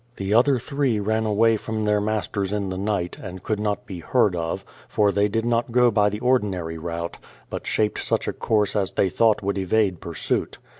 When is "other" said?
0.33-0.57